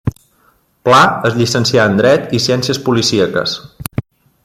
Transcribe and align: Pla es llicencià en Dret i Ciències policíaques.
Pla 0.87 1.01
es 1.29 1.37
llicencià 1.41 1.85
en 1.91 2.01
Dret 2.01 2.35
i 2.39 2.43
Ciències 2.47 2.83
policíaques. 2.89 3.59